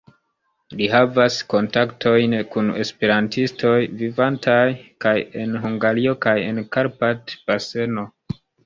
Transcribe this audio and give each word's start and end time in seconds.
Li 0.77 0.85
havas 0.93 1.37
kontaktojn 1.53 2.33
kun 2.55 2.73
esperantistoj, 2.85 3.77
vivantaj 4.03 4.67
kaj 5.07 5.15
en 5.45 5.57
Hungario, 5.67 6.19
kaj 6.27 6.39
en 6.51 6.67
Karpat-baseno. 6.79 8.13